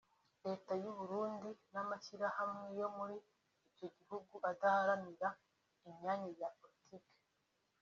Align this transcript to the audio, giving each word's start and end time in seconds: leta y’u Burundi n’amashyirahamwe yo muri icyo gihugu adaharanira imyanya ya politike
leta 0.45 0.71
y’u 0.81 0.93
Burundi 0.97 1.49
n’amashyirahamwe 1.73 2.65
yo 2.79 2.87
muri 2.97 3.15
icyo 3.69 3.87
gihugu 3.95 4.33
adaharanira 4.51 5.27
imyanya 5.87 6.29
ya 6.41 6.49
politike 6.59 7.15